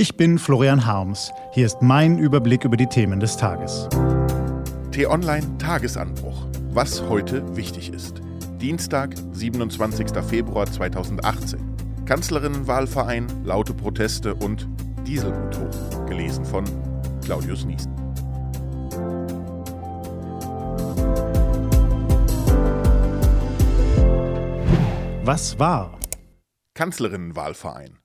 Ich 0.00 0.16
bin 0.16 0.38
Florian 0.38 0.86
Harms. 0.86 1.32
Hier 1.50 1.66
ist 1.66 1.82
mein 1.82 2.18
Überblick 2.18 2.64
über 2.64 2.76
die 2.76 2.86
Themen 2.86 3.18
des 3.18 3.36
Tages. 3.36 3.88
T-Online 4.92 5.58
Tagesanbruch. 5.58 6.46
Was 6.70 7.02
heute 7.08 7.56
wichtig 7.56 7.92
ist. 7.92 8.22
Dienstag, 8.60 9.16
27. 9.32 10.06
Februar 10.22 10.70
2018. 10.70 11.58
Kanzlerinnenwahlverein, 12.06 13.26
laute 13.42 13.74
Proteste 13.74 14.36
und 14.36 14.68
Dieselmotoren. 15.04 16.06
Gelesen 16.06 16.44
von 16.44 16.64
Claudius 17.24 17.64
Niesen. 17.64 17.92
Was 25.24 25.58
war? 25.58 25.98
Kanzlerinnenwahlverein. 26.74 27.98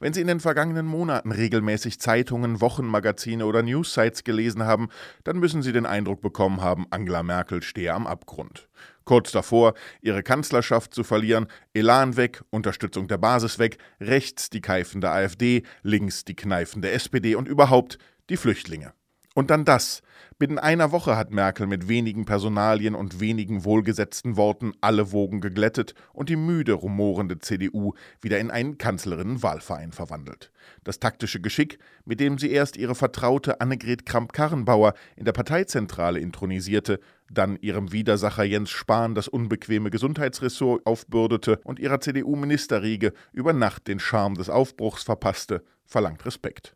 Wenn 0.00 0.12
Sie 0.12 0.20
in 0.20 0.26
den 0.26 0.40
vergangenen 0.40 0.86
Monaten 0.86 1.32
regelmäßig 1.32 2.00
Zeitungen, 2.00 2.60
Wochenmagazine 2.60 3.46
oder 3.46 3.62
Newssites 3.62 4.24
gelesen 4.24 4.64
haben, 4.64 4.88
dann 5.24 5.38
müssen 5.38 5.62
Sie 5.62 5.72
den 5.72 5.86
Eindruck 5.86 6.20
bekommen 6.20 6.60
haben, 6.60 6.86
Angela 6.90 7.22
Merkel 7.22 7.62
stehe 7.62 7.94
am 7.94 8.06
Abgrund. 8.06 8.68
Kurz 9.04 9.32
davor, 9.32 9.74
ihre 10.00 10.22
Kanzlerschaft 10.22 10.94
zu 10.94 11.04
verlieren, 11.04 11.46
Elan 11.74 12.16
weg, 12.16 12.42
Unterstützung 12.50 13.08
der 13.08 13.18
Basis 13.18 13.58
weg, 13.58 13.78
rechts 14.00 14.50
die 14.50 14.60
keifende 14.60 15.10
AfD, 15.10 15.62
links 15.82 16.24
die 16.24 16.36
kneifende 16.36 16.90
SPD 16.90 17.34
und 17.34 17.48
überhaupt 17.48 17.98
die 18.30 18.36
Flüchtlinge. 18.36 18.92
Und 19.34 19.50
dann 19.50 19.64
das. 19.64 20.02
Binnen 20.38 20.58
einer 20.58 20.92
Woche 20.92 21.16
hat 21.16 21.30
Merkel 21.30 21.66
mit 21.66 21.88
wenigen 21.88 22.24
Personalien 22.24 22.94
und 22.94 23.20
wenigen 23.20 23.64
wohlgesetzten 23.64 24.36
Worten 24.36 24.72
alle 24.80 25.12
Wogen 25.12 25.40
geglättet 25.40 25.94
und 26.12 26.28
die 26.28 26.36
müde 26.36 26.72
rumorende 26.72 27.38
CDU 27.38 27.94
wieder 28.20 28.40
in 28.40 28.50
einen 28.50 28.76
Kanzlerinnenwahlverein 28.76 29.92
verwandelt. 29.92 30.50
Das 30.84 30.98
taktische 30.98 31.40
Geschick, 31.40 31.78
mit 32.04 32.18
dem 32.18 32.38
sie 32.38 32.50
erst 32.50 32.76
ihre 32.76 32.94
Vertraute 32.94 33.60
Annegret 33.60 34.04
Kramp-Karrenbauer 34.04 34.94
in 35.16 35.24
der 35.24 35.32
Parteizentrale 35.32 36.18
intronisierte, 36.18 36.98
dann 37.30 37.56
ihrem 37.60 37.92
Widersacher 37.92 38.44
Jens 38.44 38.70
Spahn 38.70 39.14
das 39.14 39.28
unbequeme 39.28 39.90
Gesundheitsressort 39.90 40.84
aufbürdete 40.86 41.60
und 41.64 41.78
ihrer 41.78 42.00
CDU-Ministerriege 42.00 43.12
über 43.32 43.52
Nacht 43.52 43.86
den 43.86 44.00
Charme 44.00 44.34
des 44.34 44.50
Aufbruchs 44.50 45.04
verpasste, 45.04 45.62
verlangt 45.86 46.26
Respekt. 46.26 46.74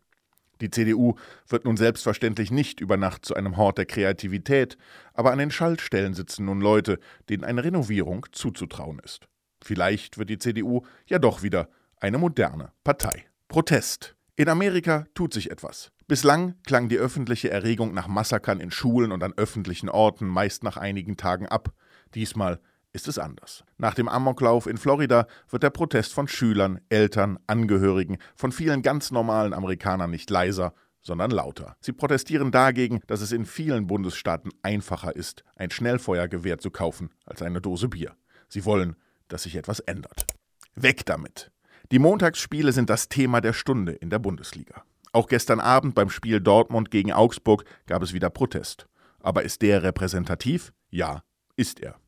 Die 0.61 0.69
CDU 0.69 1.15
wird 1.47 1.65
nun 1.65 1.77
selbstverständlich 1.77 2.51
nicht 2.51 2.79
über 2.79 2.97
Nacht 2.97 3.25
zu 3.25 3.35
einem 3.35 3.57
Hort 3.57 3.77
der 3.77 3.85
Kreativität, 3.85 4.77
aber 5.13 5.31
an 5.31 5.39
den 5.39 5.51
Schaltstellen 5.51 6.13
sitzen 6.13 6.45
nun 6.45 6.61
Leute, 6.61 6.99
denen 7.29 7.43
eine 7.43 7.63
Renovierung 7.63 8.25
zuzutrauen 8.31 8.99
ist. 8.99 9.27
Vielleicht 9.63 10.17
wird 10.17 10.29
die 10.29 10.39
CDU 10.39 10.81
ja 11.07 11.19
doch 11.19 11.43
wieder 11.43 11.69
eine 11.99 12.17
moderne 12.17 12.71
Partei. 12.83 13.25
Protest. 13.47 14.15
In 14.35 14.49
Amerika 14.49 15.07
tut 15.15 15.33
sich 15.33 15.49
etwas. 15.49 15.91
Bislang 16.07 16.55
klang 16.65 16.89
die 16.89 16.97
öffentliche 16.97 17.49
Erregung 17.49 17.93
nach 17.93 18.07
Massakern 18.07 18.59
in 18.59 18.71
Schulen 18.71 19.11
und 19.11 19.23
an 19.23 19.33
öffentlichen 19.35 19.89
Orten 19.89 20.27
meist 20.27 20.63
nach 20.63 20.77
einigen 20.77 21.17
Tagen 21.17 21.47
ab. 21.47 21.73
Diesmal 22.13 22.59
ist 22.97 23.07
es 23.07 23.19
anders. 23.19 23.63
Nach 23.77 23.93
dem 23.93 24.09
Amoklauf 24.09 24.65
in 24.65 24.77
Florida 24.77 25.27
wird 25.51 25.61
der 25.61 25.69
Protest 25.69 26.15
von 26.15 26.27
Schülern, 26.27 26.81
Eltern, 26.89 27.37
Angehörigen, 27.45 28.17
von 28.35 28.51
vielen 28.51 28.81
ganz 28.81 29.11
normalen 29.11 29.53
Amerikanern 29.53 30.09
nicht 30.09 30.31
leiser, 30.31 30.73
sondern 31.03 31.29
lauter. 31.29 31.77
Sie 31.79 31.93
protestieren 31.93 32.49
dagegen, 32.49 33.01
dass 33.05 33.21
es 33.21 33.31
in 33.31 33.45
vielen 33.45 33.85
Bundesstaaten 33.85 34.51
einfacher 34.63 35.15
ist, 35.15 35.43
ein 35.55 35.69
Schnellfeuergewehr 35.69 36.57
zu 36.57 36.71
kaufen 36.71 37.11
als 37.23 37.43
eine 37.43 37.61
Dose 37.61 37.87
Bier. 37.87 38.15
Sie 38.49 38.65
wollen, 38.65 38.95
dass 39.27 39.43
sich 39.43 39.55
etwas 39.55 39.79
ändert. 39.79 40.25
Weg 40.73 41.05
damit! 41.05 41.51
Die 41.91 41.99
Montagsspiele 41.99 42.71
sind 42.71 42.89
das 42.89 43.09
Thema 43.09 43.41
der 43.41 43.53
Stunde 43.53 43.91
in 43.91 44.09
der 44.09 44.19
Bundesliga. 44.19 44.83
Auch 45.13 45.27
gestern 45.27 45.59
Abend 45.59 45.93
beim 45.93 46.09
Spiel 46.09 46.41
Dortmund 46.41 46.89
gegen 46.89 47.13
Augsburg 47.13 47.63
gab 47.85 48.01
es 48.01 48.13
wieder 48.13 48.31
Protest. 48.31 48.87
Aber 49.19 49.43
ist 49.43 49.61
der 49.61 49.83
repräsentativ? 49.83 50.73
Ja, 50.89 51.21
ist 51.55 51.79
er. 51.79 51.99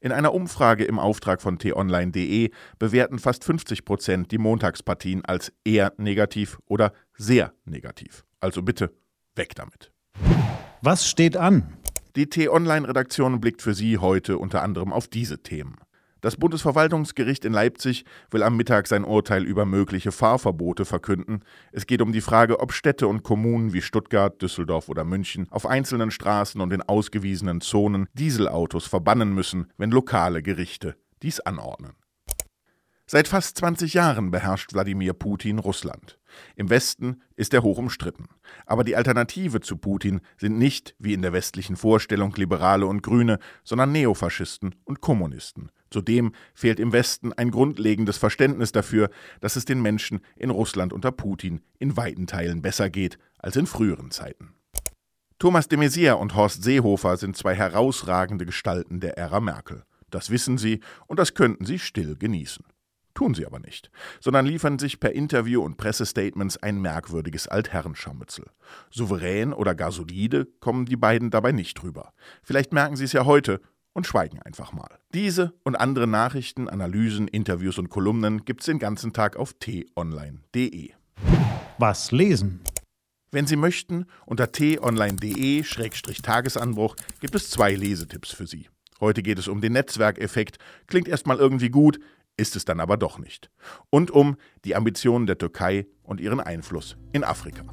In 0.00 0.12
einer 0.12 0.34
Umfrage 0.34 0.84
im 0.84 0.98
Auftrag 0.98 1.42
von 1.42 1.58
t-online.de 1.58 2.50
bewerten 2.78 3.18
fast 3.18 3.44
50 3.44 3.84
Prozent 3.84 4.30
die 4.32 4.38
Montagspartien 4.38 5.24
als 5.24 5.52
eher 5.64 5.92
negativ 5.96 6.58
oder 6.66 6.92
sehr 7.16 7.52
negativ. 7.64 8.24
Also 8.40 8.62
bitte 8.62 8.92
weg 9.36 9.54
damit. 9.54 9.92
Was 10.82 11.08
steht 11.08 11.36
an? 11.36 11.76
Die 12.16 12.28
T-Online-Redaktion 12.28 13.40
blickt 13.40 13.62
für 13.62 13.72
Sie 13.72 13.98
heute 13.98 14.36
unter 14.36 14.62
anderem 14.62 14.92
auf 14.92 15.08
diese 15.08 15.42
Themen. 15.42 15.76
Das 16.22 16.36
Bundesverwaltungsgericht 16.36 17.44
in 17.44 17.52
Leipzig 17.52 18.04
will 18.30 18.44
am 18.44 18.56
Mittag 18.56 18.86
sein 18.86 19.02
Urteil 19.02 19.42
über 19.42 19.66
mögliche 19.66 20.12
Fahrverbote 20.12 20.84
verkünden. 20.84 21.44
Es 21.72 21.88
geht 21.88 22.00
um 22.00 22.12
die 22.12 22.20
Frage, 22.20 22.60
ob 22.60 22.72
Städte 22.72 23.08
und 23.08 23.24
Kommunen 23.24 23.72
wie 23.72 23.82
Stuttgart, 23.82 24.40
Düsseldorf 24.40 24.88
oder 24.88 25.02
München 25.02 25.48
auf 25.50 25.66
einzelnen 25.66 26.12
Straßen 26.12 26.60
und 26.60 26.72
in 26.72 26.80
ausgewiesenen 26.80 27.60
Zonen 27.60 28.06
Dieselautos 28.14 28.86
verbannen 28.86 29.34
müssen, 29.34 29.66
wenn 29.78 29.90
lokale 29.90 30.44
Gerichte 30.44 30.94
dies 31.24 31.40
anordnen. 31.40 31.94
Seit 33.08 33.26
fast 33.26 33.58
20 33.58 33.92
Jahren 33.92 34.30
beherrscht 34.30 34.72
Wladimir 34.74 35.14
Putin 35.14 35.58
Russland. 35.58 36.20
Im 36.54 36.70
Westen 36.70 37.20
ist 37.34 37.52
er 37.52 37.64
hoch 37.64 37.78
umstritten. 37.78 38.28
Aber 38.64 38.84
die 38.84 38.94
Alternative 38.94 39.60
zu 39.60 39.76
Putin 39.76 40.20
sind 40.36 40.56
nicht, 40.56 40.94
wie 41.00 41.14
in 41.14 41.22
der 41.22 41.32
westlichen 41.32 41.74
Vorstellung, 41.74 42.32
Liberale 42.36 42.86
und 42.86 43.02
Grüne, 43.02 43.40
sondern 43.64 43.90
Neofaschisten 43.90 44.76
und 44.84 45.00
Kommunisten. 45.00 45.72
Zudem 45.92 46.32
fehlt 46.54 46.80
im 46.80 46.92
Westen 46.92 47.32
ein 47.32 47.50
grundlegendes 47.50 48.16
Verständnis 48.16 48.72
dafür, 48.72 49.10
dass 49.40 49.56
es 49.56 49.64
den 49.64 49.82
Menschen 49.82 50.20
in 50.36 50.50
Russland 50.50 50.92
unter 50.92 51.12
Putin 51.12 51.60
in 51.78 51.96
weiten 51.96 52.26
Teilen 52.26 52.62
besser 52.62 52.90
geht 52.90 53.18
als 53.38 53.56
in 53.56 53.66
früheren 53.66 54.10
Zeiten. 54.10 54.54
Thomas 55.38 55.68
de 55.68 55.78
Maizière 55.78 56.14
und 56.14 56.34
Horst 56.34 56.62
Seehofer 56.62 57.16
sind 57.16 57.36
zwei 57.36 57.54
herausragende 57.54 58.46
Gestalten 58.46 59.00
der 59.00 59.18
Ära 59.18 59.40
Merkel. 59.40 59.84
Das 60.10 60.30
wissen 60.30 60.56
sie 60.56 60.80
und 61.06 61.18
das 61.18 61.34
könnten 61.34 61.64
sie 61.64 61.78
still 61.78 62.16
genießen. 62.16 62.64
Tun 63.14 63.34
sie 63.34 63.44
aber 63.44 63.58
nicht, 63.58 63.90
sondern 64.20 64.46
liefern 64.46 64.78
sich 64.78 64.98
per 64.98 65.12
Interview 65.12 65.62
und 65.62 65.76
Pressestatements 65.76 66.56
ein 66.56 66.80
merkwürdiges 66.80 67.46
Altherrenscharmützel. 67.46 68.46
Souverän 68.90 69.52
oder 69.52 69.74
gar 69.74 69.92
solide 69.92 70.46
kommen 70.60 70.86
die 70.86 70.96
beiden 70.96 71.30
dabei 71.30 71.52
nicht 71.52 71.82
rüber. 71.82 72.14
Vielleicht 72.42 72.72
merken 72.72 72.96
sie 72.96 73.04
es 73.04 73.12
ja 73.12 73.26
heute 73.26 73.60
und 73.92 74.06
schweigen 74.06 74.40
einfach 74.42 74.72
mal. 74.72 74.98
Diese 75.14 75.52
und 75.64 75.76
andere 75.76 76.06
Nachrichten, 76.06 76.68
Analysen, 76.68 77.28
Interviews 77.28 77.78
und 77.78 77.88
Kolumnen 77.90 78.44
gibt's 78.44 78.66
den 78.66 78.78
ganzen 78.78 79.12
Tag 79.12 79.36
auf 79.36 79.52
t-online.de. 79.54 80.90
Was 81.78 82.12
lesen? 82.12 82.60
Wenn 83.30 83.46
Sie 83.46 83.56
möchten, 83.56 84.06
unter 84.26 84.52
t-online.de-tagesanbruch 84.52 86.96
gibt 87.20 87.34
es 87.34 87.48
zwei 87.50 87.74
Lesetipps 87.74 88.30
für 88.30 88.46
Sie. 88.46 88.68
Heute 89.00 89.22
geht 89.22 89.38
es 89.38 89.48
um 89.48 89.62
den 89.62 89.72
Netzwerkeffekt. 89.72 90.58
Klingt 90.86 91.08
erstmal 91.08 91.38
irgendwie 91.38 91.70
gut, 91.70 91.98
ist 92.36 92.56
es 92.56 92.64
dann 92.64 92.78
aber 92.78 92.96
doch 92.96 93.18
nicht. 93.18 93.50
Und 93.90 94.10
um 94.10 94.36
die 94.64 94.76
Ambitionen 94.76 95.26
der 95.26 95.38
Türkei 95.38 95.86
und 96.02 96.20
ihren 96.20 96.40
Einfluss 96.40 96.96
in 97.12 97.24
Afrika. 97.24 97.64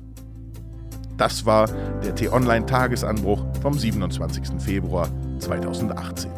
Das 1.18 1.46
war 1.46 1.68
der 2.00 2.16
T-Online-Tagesanbruch 2.16 3.46
vom 3.62 3.78
27. 3.78 4.62
Februar 4.62 5.12
2018. 5.40 6.32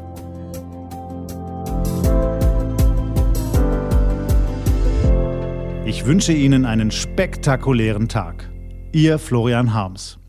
Ich 5.85 6.05
wünsche 6.05 6.31
Ihnen 6.31 6.65
einen 6.65 6.91
spektakulären 6.91 8.07
Tag. 8.07 8.49
Ihr 8.93 9.19
Florian 9.19 9.73
Harms. 9.73 10.20